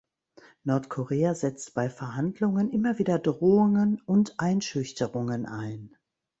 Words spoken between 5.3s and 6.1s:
ein.